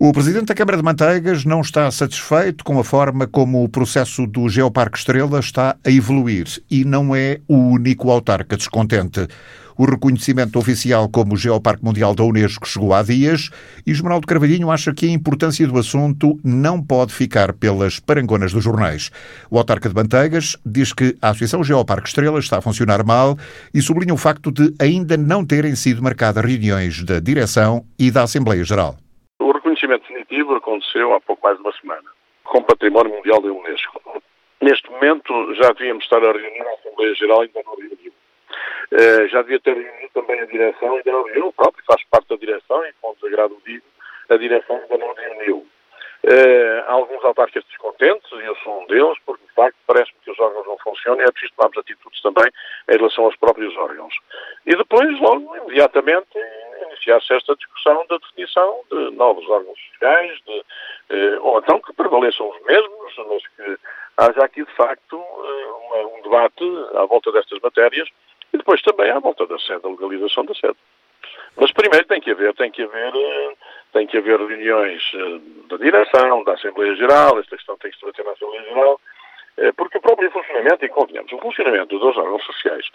O 0.00 0.12
Presidente 0.12 0.44
da 0.44 0.54
Câmara 0.54 0.76
de 0.76 0.82
Manteigas 0.84 1.44
não 1.44 1.60
está 1.60 1.90
satisfeito 1.90 2.62
com 2.62 2.78
a 2.78 2.84
forma 2.84 3.26
como 3.26 3.64
o 3.64 3.68
processo 3.68 4.28
do 4.28 4.48
Geoparque 4.48 4.96
Estrela 4.96 5.40
está 5.40 5.74
a 5.84 5.90
evoluir 5.90 6.46
e 6.70 6.84
não 6.84 7.16
é 7.16 7.40
o 7.48 7.56
único 7.56 8.08
autarca 8.08 8.56
descontente. 8.56 9.26
O 9.76 9.84
reconhecimento 9.84 10.56
oficial 10.56 11.08
como 11.08 11.36
Geoparque 11.36 11.84
Mundial 11.84 12.14
da 12.14 12.22
Unesco 12.22 12.68
chegou 12.68 12.94
há 12.94 13.02
dias 13.02 13.50
e 13.84 13.90
Esmeraldo 13.90 14.28
Carvalhinho 14.28 14.70
acha 14.70 14.94
que 14.94 15.04
a 15.04 15.10
importância 15.10 15.66
do 15.66 15.76
assunto 15.76 16.38
não 16.44 16.80
pode 16.80 17.12
ficar 17.12 17.52
pelas 17.52 17.98
parangonas 17.98 18.52
dos 18.52 18.62
jornais. 18.62 19.10
O 19.50 19.58
autarca 19.58 19.88
de 19.88 19.96
Manteigas 19.96 20.56
diz 20.64 20.92
que 20.92 21.16
a 21.20 21.30
Associação 21.30 21.64
Geoparque 21.64 22.06
Estrela 22.06 22.38
está 22.38 22.58
a 22.58 22.62
funcionar 22.62 23.04
mal 23.04 23.36
e 23.74 23.82
sublinha 23.82 24.14
o 24.14 24.16
facto 24.16 24.52
de 24.52 24.72
ainda 24.78 25.16
não 25.16 25.44
terem 25.44 25.74
sido 25.74 26.00
marcadas 26.00 26.44
reuniões 26.44 27.02
da 27.02 27.18
direção 27.18 27.84
e 27.98 28.12
da 28.12 28.22
Assembleia 28.22 28.62
Geral 28.62 28.96
aconteceu 30.68 31.14
há 31.14 31.20
pouco 31.20 31.42
mais 31.42 31.56
de 31.56 31.62
uma 31.62 31.72
semana, 31.72 32.10
com 32.44 32.62
Património 32.62 33.14
Mundial 33.14 33.40
da 33.40 33.48
Unesco. 33.48 34.22
Neste 34.60 34.90
momento 34.90 35.54
já 35.54 35.72
devíamos 35.72 36.04
estar 36.04 36.22
a 36.22 36.32
reunir 36.32 36.60
a 36.60 36.74
Assembleia 36.74 37.14
Geral, 37.14 37.40
ainda 37.40 37.62
não 37.64 37.74
reuniu. 37.74 38.12
Uh, 38.92 39.28
já 39.28 39.42
devia 39.42 39.60
ter 39.60 39.74
reunido 39.74 40.10
também 40.12 40.40
a 40.40 40.46
direção, 40.46 40.96
ainda 40.96 41.12
não 41.12 41.24
reuniu, 41.24 41.46
o 41.48 41.52
próprio 41.52 41.84
faz 41.86 42.02
parte 42.10 42.28
da 42.28 42.36
direção 42.36 42.84
e 42.84 42.92
com 43.00 43.14
desagrado 43.14 43.56
digo, 43.64 43.84
a 44.28 44.36
direção 44.36 44.76
ainda 44.76 44.98
não 44.98 45.14
reuniu. 45.14 45.66
Uh, 46.24 46.82
há 46.86 46.92
alguns 46.92 47.24
autarcas 47.24 47.64
descontentes, 47.64 48.30
e 48.32 48.44
eu 48.44 48.56
sou 48.56 48.82
um 48.82 48.86
deles, 48.86 49.16
porque 49.24 49.46
de 49.46 49.52
facto 49.54 49.76
parece-me 49.86 50.18
que 50.24 50.30
os 50.30 50.40
órgãos 50.40 50.66
não 50.66 50.76
funcionam 50.78 51.20
e 51.20 51.28
é 51.28 51.30
preciso 51.30 51.52
tomarmos 51.54 51.78
atitudes 51.78 52.20
também 52.20 52.50
em 52.90 52.96
relação 52.96 53.24
aos 53.24 53.36
próprios 53.36 53.74
órgãos. 53.76 54.14
E 54.66 54.74
depois, 54.74 55.18
logo, 55.20 55.56
imediatamente, 55.56 56.36
iniciar-se 56.98 57.32
esta 57.32 57.54
discussão 57.54 58.04
da 58.08 58.18
definição 58.18 58.80
de 58.90 59.10
novos 59.12 59.48
órgãos 59.48 59.78
fiscais, 59.78 60.38
de, 60.46 60.64
eh, 61.10 61.38
ou 61.40 61.58
então 61.58 61.80
que 61.80 61.92
prevaleçam 61.92 62.50
os 62.50 62.60
mesmos, 62.62 63.14
mas 63.28 63.46
que 63.56 63.78
haja 64.18 64.44
aqui, 64.44 64.64
de 64.64 64.74
facto, 64.74 65.16
eh, 65.16 65.66
uma, 65.86 66.18
um 66.18 66.22
debate 66.22 66.64
à 66.94 67.04
volta 67.04 67.30
destas 67.32 67.60
matérias 67.60 68.08
e 68.52 68.58
depois 68.58 68.82
também 68.82 69.10
à 69.10 69.18
volta 69.18 69.46
da 69.46 69.58
sede, 69.58 69.82
da 69.82 69.88
legalização 69.88 70.44
da 70.44 70.54
sede. 70.54 70.76
Mas 71.56 71.72
primeiro 71.72 72.06
tem 72.06 72.20
que 72.20 72.30
haver, 72.30 72.54
tem 72.54 72.70
que 72.70 72.82
haver, 72.82 73.14
eh, 73.14 73.52
tem 73.92 74.06
que 74.06 74.18
haver 74.18 74.38
reuniões 74.38 75.02
eh, 75.14 75.40
da 75.68 75.76
direção, 75.76 76.42
da 76.44 76.54
Assembleia 76.54 76.94
Geral, 76.96 77.38
esta 77.38 77.56
questão 77.56 77.76
tem 77.78 77.90
que 77.90 77.96
se 77.96 78.04
debater 78.04 78.24
na 78.24 78.32
Assembleia 78.32 78.64
Geral, 78.64 79.00
porque 79.76 79.98
o 79.98 80.00
próprio 80.00 80.30
funcionamento, 80.30 80.84
e 80.84 80.88
convenhamos, 80.88 81.32
o 81.32 81.38
funcionamento 81.38 81.98
dos 81.98 82.16
órgãos 82.16 82.44
sociais 82.44 82.86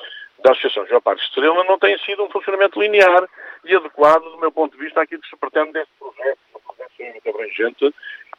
da 0.44 0.52
Associação 0.52 0.86
Geoparque 0.86 1.23
Estrela 1.23 1.63
não 1.63 1.80
tem 1.80 1.97
sido 1.99 2.23
um 2.23 2.30
funcionamento 2.30 2.80
linear 2.80 3.27
e 3.63 3.75
adequado, 3.75 4.23
do 4.23 4.38
meu 4.39 4.52
ponto 4.52 4.77
de 4.77 4.83
vista, 4.83 5.02
àquilo 5.02 5.22
que 5.22 5.30
se 5.30 5.38
pretende 5.38 5.72
deste 5.72 5.94
projeto, 5.97 6.39
um 6.55 6.59
projeto 6.59 6.91
muito 6.99 7.30
abrangente 7.30 7.95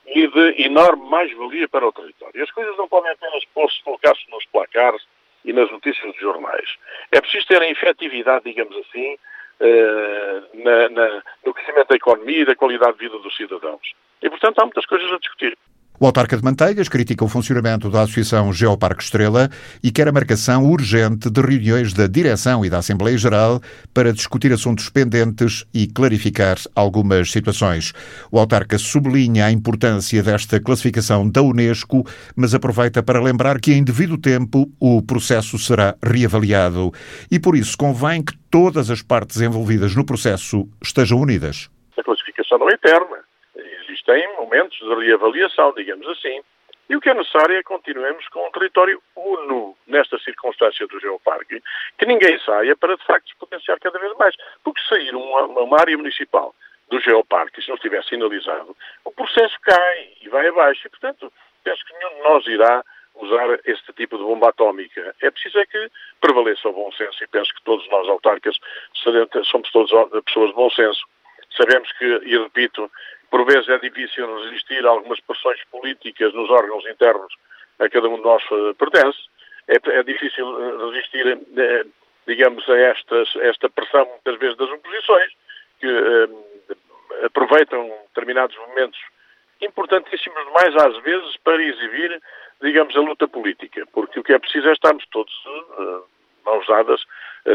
e 0.07 0.27
de 0.29 0.63
enorme 0.63 1.09
mais-valia 1.09 1.67
para 1.67 1.89
o 1.89 1.93
território. 1.93 2.45
As 2.45 2.51
coisas 2.51 2.77
não 2.77 2.87
podem 2.87 3.11
apenas 3.11 3.43
pôr-se, 3.55 3.83
colocar-se 3.83 4.31
nos 4.31 4.45
placares 4.47 5.03
e 5.45 5.53
nas 5.53 5.71
notícias 5.71 6.05
dos 6.13 6.21
jornais. 6.21 6.77
É 7.11 7.21
preciso 7.21 7.47
ter 7.47 7.63
a 7.63 7.71
efetividade, 7.71 8.45
digamos 8.45 8.77
assim, 8.77 9.17
eh, 9.61 10.43
na, 10.55 10.89
na, 10.91 11.23
no 11.45 11.55
crescimento 11.55 11.89
da 11.89 11.97
economia 11.97 12.41
e 12.41 12.45
da 12.45 12.55
qualidade 12.55 12.99
de 12.99 12.99
vida 12.99 13.19
dos 13.19 13.35
cidadãos. 13.35 13.95
E, 14.21 14.29
portanto, 14.29 14.59
há 14.59 14.65
muitas 14.65 14.85
coisas 14.85 15.11
a 15.11 15.19
discutir. 15.19 15.57
O 16.05 16.07
autarca 16.07 16.37
de 16.37 16.45
Manteigas 16.45 16.87
critica 16.87 17.25
o 17.25 17.29
funcionamento 17.31 17.89
da 17.89 18.03
Associação 18.03 18.53
Geoparque 18.53 19.03
Estrela 19.03 19.49
e 19.83 19.91
quer 19.91 20.07
a 20.07 20.13
marcação 20.13 20.67
urgente 20.71 21.31
de 21.31 21.41
reuniões 21.41 21.95
da 21.95 22.07
direção 22.07 22.63
e 22.63 22.69
da 22.69 22.77
Assembleia 22.77 23.17
Geral 23.17 23.59
para 23.95 24.13
discutir 24.13 24.53
assuntos 24.53 24.91
pendentes 24.91 25.65
e 25.73 25.87
clarificar 25.87 26.59
algumas 26.77 27.33
situações. 27.33 27.95
O 28.31 28.39
autarca 28.39 28.77
sublinha 28.77 29.47
a 29.47 29.51
importância 29.51 30.23
desta 30.23 30.61
classificação 30.61 31.27
da 31.27 31.41
Unesco, 31.41 32.05
mas 32.37 32.55
aproveita 32.55 33.03
para 33.03 33.23
lembrar 33.23 33.59
que 33.59 33.73
em 33.73 33.83
devido 33.83 34.19
tempo 34.19 34.71
o 34.79 35.01
processo 35.01 35.59
será 35.59 35.95
reavaliado 36.03 36.93
e 37.31 37.41
por 37.41 37.57
isso 37.57 37.79
convém 37.79 38.23
que 38.23 38.37
todas 38.51 38.91
as 38.91 39.01
partes 39.01 39.41
envolvidas 39.41 39.97
no 39.97 40.05
processo 40.05 40.69
estejam 40.83 41.19
unidas. 41.19 41.71
A 41.99 42.03
classificação 42.05 42.59
não 42.59 42.69
é 42.69 42.75
eterna 42.75 43.24
existem 43.95 44.37
momentos 44.37 44.77
de 44.79 45.07
reavaliação, 45.07 45.73
digamos 45.75 46.07
assim. 46.09 46.41
E 46.89 46.97
o 46.97 47.01
que 47.01 47.09
é 47.09 47.15
necessário 47.15 47.55
é 47.55 47.59
que 47.59 47.65
continuemos 47.65 48.29
com 48.29 48.47
um 48.47 48.51
território 48.51 49.01
uno 49.17 49.75
nesta 49.87 50.19
circunstância 50.19 50.87
do 50.87 51.01
geoparque, 51.01 51.63
que 51.97 52.07
ninguém 52.07 52.39
saia 52.41 52.77
para, 52.77 52.97
de 52.97 53.05
facto, 53.05 53.35
potenciar 53.39 53.79
cada 53.81 53.99
vez 53.99 54.15
mais. 54.19 54.35
Porque 54.63 54.83
sair 54.87 55.15
uma, 55.15 55.45
uma 55.45 55.81
área 55.81 55.97
municipal 55.97 56.55
do 56.91 57.01
geoparque, 57.01 57.63
se 57.63 57.69
não 57.69 57.77
estiver 57.77 58.05
sinalizado, 58.05 58.77
o 59.05 59.11
processo 59.11 59.59
cai 59.63 60.09
e 60.21 60.29
vai 60.29 60.47
abaixo. 60.49 60.87
E, 60.87 60.91
portanto, 60.91 61.33
penso 61.63 61.83
que 61.87 61.95
nenhum 61.95 62.15
de 62.17 62.23
nós 62.23 62.47
irá 62.47 62.85
usar 63.15 63.59
este 63.65 63.93
tipo 63.95 64.19
de 64.19 64.25
bomba 64.25 64.51
atómica. 64.51 65.15
É 65.23 65.31
preciso 65.31 65.59
é 65.59 65.67
que 65.67 65.91
prevaleça 66.21 66.69
o 66.69 66.73
bom 66.73 66.93
senso 66.93 67.23
e 67.25 67.29
penso 67.29 67.55
que 67.55 67.63
todos 67.63 67.89
nós, 67.89 68.07
autarcas, 68.09 68.59
somos 69.45 69.71
todos 69.71 69.91
pessoas 70.27 70.51
de 70.51 70.55
bom 70.55 70.69
senso. 70.71 71.01
Sabemos 71.57 71.91
que, 71.93 72.05
e 72.05 72.37
repito, 72.37 72.91
por 73.35 73.45
vezes 73.47 73.69
é 73.69 73.79
difícil 73.81 74.33
resistir 74.45 74.87
a 74.87 74.91
algumas 74.91 75.19
pressões 75.19 75.59
políticas 75.65 76.33
nos 76.35 76.49
órgãos 76.51 76.87
internos 76.87 77.35
a 77.81 77.89
cada 77.89 78.09
um 78.09 78.15
de 78.15 78.23
nós 78.23 78.41
eh, 78.45 78.75
pertence. 78.79 79.19
É, 79.67 79.99
é 79.99 80.03
difícil 80.05 80.47
eh, 80.47 80.87
resistir, 80.87 81.27
eh, 81.57 81.85
digamos, 82.29 82.69
a 82.69 82.79
estas, 82.79 83.35
esta 83.35 83.69
pressão, 83.69 84.07
muitas 84.07 84.39
vezes, 84.39 84.57
das 84.57 84.71
oposições, 84.71 85.33
que 85.81 85.89
aproveitam 87.25 87.89
determinados 88.07 88.57
momentos 88.69 89.01
importantíssimos 89.61 90.53
mais 90.53 90.77
às 90.77 90.97
vezes 91.03 91.37
para 91.39 91.61
exibir, 91.61 92.23
digamos, 92.63 92.97
a 92.97 93.01
luta 93.01 93.27
política, 93.27 93.85
porque 93.93 94.21
o 94.21 94.23
que 94.23 94.33
é 94.33 94.39
preciso 94.39 94.69
é 94.69 94.73
estarmos 94.73 95.05
todos 95.11 95.35
mãos 96.47 96.65
dadas 96.69 97.03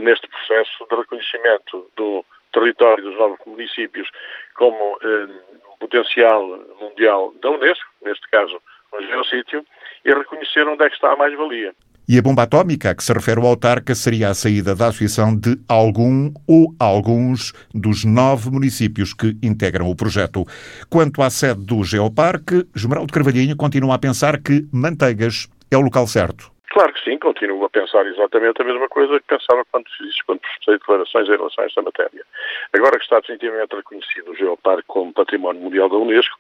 neste 0.02 0.28
processo 0.28 0.86
de 0.90 0.96
reconhecimento 0.98 1.90
do 1.96 2.26
território 2.52 3.04
dos 3.04 3.18
novos 3.18 3.40
municípios 3.46 4.10
como 4.56 4.96
uh, 4.96 5.78
potencial 5.80 6.60
mundial 6.80 7.34
da 7.42 7.50
Unesco, 7.50 7.86
neste 8.04 8.30
caso 8.30 8.62
o 8.92 9.02
geossítio, 9.02 9.64
e 10.04 10.14
reconhecer 10.14 10.68
onde 10.68 10.84
é 10.84 10.90
que 10.90 10.96
está 10.96 11.14
a 11.14 11.16
mais-valia. 11.16 11.74
E 12.08 12.18
a 12.18 12.24
bomba 12.24 12.42
atómica 12.42 12.90
a 12.90 12.96
que 12.96 13.04
se 13.04 13.14
refere 13.14 13.40
o 13.40 13.46
autarca 13.46 13.94
seria 13.94 14.30
a 14.30 14.34
saída 14.34 14.74
da 14.74 14.88
associação 14.88 15.36
de 15.36 15.60
algum 15.68 16.34
ou 16.48 16.74
alguns 16.80 17.54
dos 17.72 18.04
nove 18.04 18.50
municípios 18.50 19.14
que 19.14 19.38
integram 19.44 19.88
o 19.88 19.96
projeto. 19.96 20.44
Quanto 20.90 21.22
à 21.22 21.30
sede 21.30 21.64
do 21.64 21.84
Geoparque, 21.84 22.66
Esmeraldo 22.76 23.14
Carvalhinho 23.14 23.56
continua 23.56 23.94
a 23.94 24.00
pensar 24.00 24.42
que 24.42 24.68
Manteigas 24.74 25.48
é 25.70 25.78
o 25.78 25.81
local 25.81 26.08
certo. 26.08 26.52
Claro 26.80 26.94
que 26.94 27.04
sim, 27.04 27.18
continuo 27.18 27.66
a 27.66 27.70
pensar 27.70 28.06
exatamente 28.08 28.62
a 28.62 28.64
mesma 28.64 28.88
coisa 28.88 29.20
que 29.20 29.26
pensava 29.26 29.66
quando 29.70 29.86
fiz, 29.98 30.22
quando 30.22 30.40
prestei 30.40 30.76
declarações 30.76 31.28
em 31.28 31.32
relação 31.32 31.62
a 31.62 31.68
esta 31.68 31.82
matéria. 31.82 32.26
Agora 32.72 32.98
que 32.98 33.04
está 33.04 33.20
definitivamente 33.20 33.76
reconhecido 33.76 34.32
o 34.32 34.36
Geoparque 34.36 34.88
como 34.88 35.12
Património 35.12 35.62
Mundial 35.62 35.90
da 35.90 35.98
Unesco, 35.98 36.40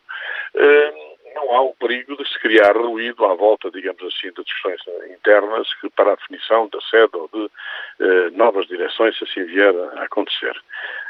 eh, 0.55 0.93
não 1.35 1.53
há 1.53 1.61
o 1.63 1.75
perigo 1.75 2.15
de 2.15 2.25
se 2.25 2.39
criar 2.39 2.77
ruído 2.77 3.25
à 3.25 3.35
volta, 3.35 3.69
digamos 3.69 4.01
assim, 4.01 4.31
de 4.31 4.41
discussões 4.41 4.79
internas 5.11 5.67
para 5.93 6.13
a 6.13 6.15
definição 6.15 6.69
da 6.69 6.79
sede 6.83 7.17
ou 7.17 7.29
de 7.33 7.51
eh, 7.99 8.29
novas 8.31 8.65
direções, 8.67 9.17
se 9.17 9.25
assim 9.25 9.43
vier 9.43 9.75
a 9.97 10.03
acontecer. 10.03 10.55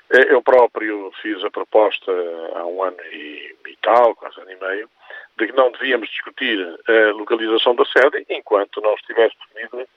Eh, 0.09 0.33
eu 0.33 0.41
próprio 0.41 1.11
fiz 1.21 1.43
a 1.43 1.51
proposta 1.51 2.11
há 2.55 2.65
um 2.65 2.81
ano 2.81 2.97
e, 3.11 3.55
e 3.67 3.77
tal, 3.83 4.15
quase 4.15 4.41
ano 4.41 4.49
e 4.49 4.55
meio, 4.55 4.89
de 5.37 5.47
que 5.47 5.53
não 5.53 5.71
devíamos 5.71 6.09
discutir 6.09 6.59
a 6.87 7.11
localização 7.13 7.75
da 7.75 7.85
sede 7.85 8.25
enquanto 8.29 8.81
não 8.81 8.93
estivesse 8.95 9.35
definido, 9.53 9.87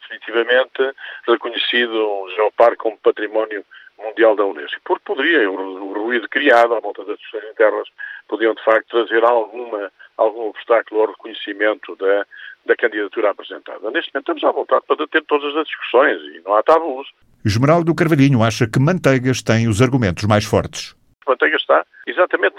definitivamente 0.00 0.94
reconhecido 1.26 1.94
o 1.94 2.30
Geoparque 2.34 2.76
como 2.76 2.98
património 2.98 3.64
mundial 3.98 4.36
da 4.36 4.44
Unesco. 4.44 4.80
Porque 4.84 5.04
poderia, 5.04 5.50
o 5.50 5.92
ruído 5.92 6.28
criado 6.28 6.74
à 6.74 6.80
volta 6.80 7.04
das 7.04 7.18
discussões 7.18 7.50
internas, 7.50 7.88
podiam 8.28 8.54
de 8.54 8.64
facto 8.64 8.88
trazer 8.88 9.24
alguma, 9.24 9.90
algum 10.16 10.48
obstáculo 10.48 11.02
ao 11.02 11.06
reconhecimento 11.08 11.96
da, 11.96 12.26
da 12.66 12.76
candidatura 12.76 13.30
apresentada. 13.30 13.90
Neste 13.90 14.12
momento 14.12 14.32
estamos 14.32 14.44
à 14.44 14.52
vontade 14.52 14.84
para 14.86 15.06
ter 15.06 15.24
todas 15.24 15.56
as 15.56 15.66
discussões 15.66 16.20
e 16.34 16.42
não 16.44 16.54
há 16.54 16.62
tabus. 16.62 17.08
Esmeraldo 17.44 17.94
Carvalhinho 17.94 18.42
acha 18.42 18.68
que 18.68 18.78
Manteigas 18.78 19.42
tem 19.42 19.68
os 19.68 19.82
argumentos 19.82 20.24
mais 20.24 20.44
fortes. 20.44 20.94
Manteigas 21.26 21.60
está 21.60 21.84
exatamente 22.06 22.56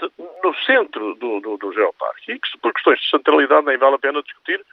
centro 0.64 1.14
do, 1.14 1.40
do, 1.40 1.56
do 1.56 1.72
geoparque 1.72 2.32
e 2.32 2.38
que 2.38 2.58
por 2.58 2.72
questões 2.72 3.00
de 3.00 3.10
centralidade 3.10 3.66
nem 3.66 3.78
vale 3.78 3.96
a 3.96 3.98
pena 3.98 4.22
discutir 4.22 4.64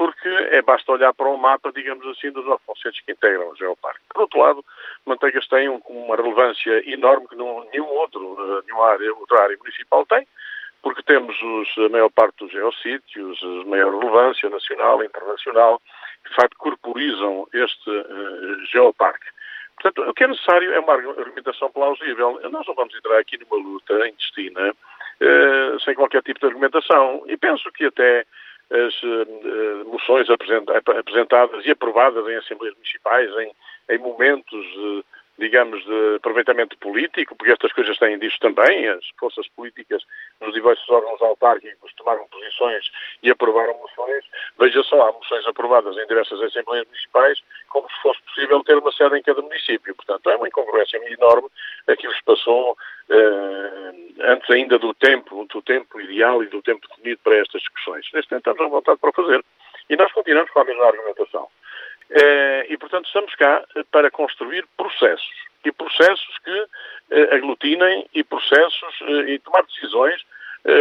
porque 0.00 0.28
é 0.28 0.62
basta 0.62 0.92
olhar 0.92 1.12
para 1.12 1.28
um 1.28 1.36
mapa, 1.36 1.70
digamos 1.72 2.06
assim, 2.06 2.30
dos 2.30 2.46
nove 2.46 2.62
que 3.04 3.12
integram 3.12 3.50
o 3.50 3.54
geoparque. 3.54 4.00
Por 4.08 4.22
outro 4.22 4.38
lado, 4.38 4.64
Manteigas 5.04 5.46
tem 5.48 5.68
um, 5.68 5.76
uma 5.88 6.16
relevância 6.16 6.90
enorme 6.90 7.28
que 7.28 7.36
não, 7.36 7.68
nenhum 7.70 7.84
outro, 7.84 8.34
eh, 8.38 8.62
nenhuma 8.66 8.92
área, 8.92 9.14
outra 9.14 9.42
área 9.42 9.58
municipal 9.58 10.06
tem, 10.06 10.26
porque 10.82 11.02
temos 11.02 11.36
os, 11.42 11.78
a 11.84 11.88
maior 11.90 12.10
parte 12.10 12.38
dos 12.38 12.50
geossítios, 12.50 13.42
a 13.42 13.68
maior 13.68 13.92
relevância 13.92 14.48
nacional 14.48 15.02
e 15.02 15.06
internacional, 15.06 15.82
que 16.24 16.30
de 16.30 16.34
facto 16.34 16.56
corporizam 16.56 17.46
este 17.52 17.90
uh, 17.90 18.66
geoparque. 18.72 19.26
Portanto, 19.82 20.08
o 20.08 20.14
que 20.14 20.24
é 20.24 20.28
necessário 20.28 20.72
é 20.72 20.80
uma 20.80 20.94
argumentação 20.94 21.70
plausível. 21.70 22.40
Nós 22.50 22.66
não 22.66 22.74
vamos 22.74 22.94
entrar 22.94 23.18
aqui 23.18 23.38
numa 23.38 23.62
luta 23.62 24.08
intestina 24.08 24.74
sem 25.84 25.94
qualquer 25.94 26.22
tipo 26.22 26.40
de 26.40 26.46
argumentação. 26.46 27.24
E 27.26 27.36
penso 27.36 27.70
que 27.72 27.84
até 27.86 28.24
as 28.70 29.02
uh, 29.02 29.84
moções 29.86 30.28
apresentadas 30.30 31.66
e 31.66 31.70
aprovadas 31.72 32.26
em 32.28 32.36
Assembleias 32.36 32.76
Municipais, 32.76 33.30
em, 33.38 33.52
em 33.90 33.98
momentos, 33.98 34.66
digamos, 35.40 35.82
de 35.84 36.16
aproveitamento 36.16 36.76
político, 36.78 37.34
porque 37.34 37.52
estas 37.52 37.72
coisas 37.72 37.96
têm 37.98 38.18
disso 38.18 38.38
também, 38.40 38.86
as 38.88 39.04
forças 39.18 39.48
políticas 39.48 40.02
nos 40.40 40.52
diversos 40.52 40.88
órgãos 40.90 41.20
autárquicos 41.22 41.92
tomaram 41.94 42.28
posições 42.28 42.84
e 43.22 43.30
aprovaram 43.30 43.74
moções. 43.78 44.24
Veja 44.58 44.82
só, 44.84 45.08
há 45.08 45.12
moções 45.12 45.46
aprovadas 45.46 45.96
em 45.96 46.06
diversas 46.06 46.40
Assembleias 46.42 46.86
Municipais, 46.86 47.40
como 47.70 47.88
se 47.90 48.02
fosse 48.02 48.22
possível 48.22 48.62
ter 48.62 48.76
uma 48.76 48.92
sede 48.92 49.18
em 49.18 49.22
cada 49.22 49.40
município. 49.40 49.94
Portanto, 49.96 50.30
é 50.30 50.36
uma 50.36 50.46
incongruência 50.46 51.00
enorme 51.10 51.48
aquilo 51.88 52.12
que 52.12 52.18
se 52.18 52.24
passou 52.24 52.76
ainda 54.50 54.78
do 54.78 54.92
tempo, 54.94 55.46
do 55.46 55.62
tempo 55.62 56.00
ideal 56.00 56.42
e 56.42 56.48
do 56.48 56.62
tempo 56.62 56.86
definido 56.88 57.20
para 57.22 57.36
estas 57.36 57.60
discussões. 57.60 58.06
Neste 58.12 58.30
momento 58.30 58.50
estamos 58.50 58.60
à 58.60 58.68
vontade 58.68 58.98
para 58.98 59.12
fazer. 59.12 59.44
E 59.88 59.96
nós 59.96 60.12
continuamos 60.12 60.50
com 60.50 60.60
a 60.60 60.64
mesma 60.64 60.86
argumentação. 60.86 61.48
Uh, 62.10 62.64
e, 62.68 62.76
portanto, 62.76 63.06
estamos 63.06 63.34
cá 63.36 63.64
para 63.90 64.10
construir 64.10 64.66
processos. 64.76 65.48
E 65.64 65.70
processos 65.70 66.38
que 66.44 66.60
uh, 66.60 67.34
aglutinem 67.34 68.08
e 68.14 68.24
processos 68.24 69.00
e 69.28 69.38
tomar 69.38 69.62
decisões 69.64 70.20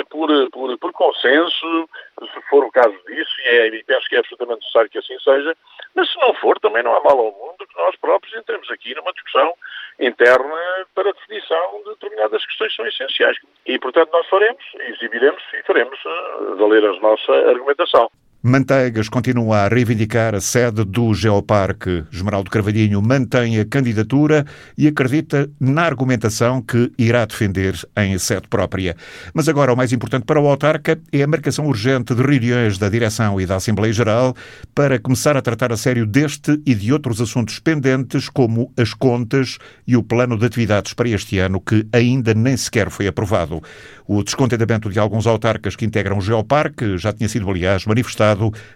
por, 0.10 0.30
por, 0.52 0.78
por, 0.78 0.92
consenso, 0.92 1.90
se 2.20 2.42
for 2.50 2.66
o 2.66 2.72
caso 2.72 2.94
disso, 3.08 3.32
e, 3.46 3.48
é, 3.48 3.68
e, 3.68 3.84
penso 3.86 4.10
que 4.10 4.16
é 4.18 4.20
absolutamente 4.20 4.60
necessário 4.60 4.90
que 4.90 4.98
assim 4.98 5.18
seja, 5.20 5.56
mas 5.96 6.10
se 6.12 6.18
não 6.20 6.34
for, 6.36 6.60
também 6.60 6.84
não 6.84 6.96
há 6.96 7.02
mal 7.02 7.18
ao 7.20 7.32
mundo 7.32 7.68
que 7.68 7.78
nós 7.78 7.96
próprios 7.98 8.36
entremos 8.36 8.70
aqui 8.72 8.94
numa 8.96 9.12
discussão 9.14 9.54
interna 10.00 10.86
para 10.96 11.14
definição 11.14 11.82
de 11.84 11.90
determinadas 11.90 12.46
questões 12.46 12.72
que 12.72 12.78
são 12.78 12.88
essenciais. 12.88 13.38
E, 13.66 13.78
portanto, 13.80 14.12
nós 14.12 14.28
faremos, 14.28 14.64
exibiremos 14.80 15.44
e 15.54 15.64
faremos 15.64 16.00
uh, 16.06 16.56
valer 16.56 16.86
a 16.86 16.94
nossa 17.00 17.32
argumentação. 17.32 18.10
Manteigas 18.42 19.10
continua 19.10 19.66
a 19.66 19.68
reivindicar 19.68 20.34
a 20.34 20.40
sede 20.40 20.86
do 20.86 21.14
Geoparque. 21.14 22.06
Esmeraldo 22.10 22.50
Carvalhinho 22.50 23.02
mantém 23.02 23.60
a 23.60 23.66
candidatura 23.66 24.46
e 24.78 24.88
acredita 24.88 25.50
na 25.60 25.82
argumentação 25.82 26.62
que 26.62 26.90
irá 26.98 27.26
defender 27.26 27.76
em 27.98 28.18
sede 28.18 28.48
própria. 28.48 28.96
Mas 29.34 29.50
agora 29.50 29.74
o 29.74 29.76
mais 29.76 29.92
importante 29.92 30.24
para 30.24 30.40
o 30.40 30.48
autarca 30.48 30.98
é 31.12 31.22
a 31.22 31.28
marcação 31.28 31.68
urgente 31.68 32.16
de 32.16 32.22
reuniões 32.22 32.78
da 32.78 32.88
direção 32.88 33.42
e 33.42 33.46
da 33.46 33.58
Assembleia 33.58 33.92
Geral 33.92 34.34
para 34.74 34.98
começar 34.98 35.36
a 35.36 35.42
tratar 35.42 35.74
a 35.74 35.78
sério 35.78 36.06
deste 36.06 36.62
e 36.66 36.74
de 36.74 36.94
outros 36.94 37.20
assuntos 37.20 37.60
pendentes, 37.60 38.30
como 38.30 38.72
as 38.78 38.94
contas 38.94 39.58
e 39.86 39.98
o 39.98 40.04
plano 40.04 40.38
de 40.38 40.46
atividades 40.46 40.94
para 40.94 41.10
este 41.10 41.40
ano, 41.40 41.60
que 41.60 41.86
ainda 41.92 42.34
nem 42.34 42.56
sequer 42.56 42.90
foi 42.90 43.06
aprovado. 43.06 43.62
O 44.08 44.24
descontentamento 44.24 44.90
de 44.90 44.98
alguns 44.98 45.28
autarcas 45.28 45.76
que 45.76 45.86
integram 45.86 46.18
o 46.18 46.22
Geoparque 46.22 46.98
já 46.98 47.12
tinha 47.12 47.28
sido, 47.28 47.48
aliás, 47.50 47.86
manifestado 47.86 48.29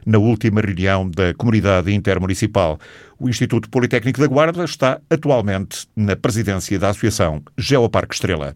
na 0.06 0.18
última 0.18 0.62
reunião 0.62 1.10
da 1.10 1.34
Comunidade 1.34 1.94
Intermunicipal. 1.94 2.80
O 3.20 3.30
Instituto 3.30 3.70
Politécnico 3.70 4.20
da 4.20 4.28
Guarda 4.28 4.64
está 4.64 5.00
atualmente 5.10 5.88
na 5.96 6.16
presidência 6.16 6.78
da 6.80 6.90
Associação 6.90 7.42
Geoparque 7.58 8.16
Estrela. 8.16 8.56